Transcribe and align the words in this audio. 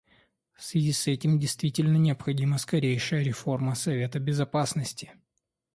В 0.55 0.63
связи 0.63 0.93
с 0.93 1.05
этим 1.05 1.37
действительно 1.37 1.95
необходима 1.95 2.57
скорейшая 2.57 3.21
реформа 3.21 3.75
Совета 3.75 4.17
Безопасности. 4.19 5.11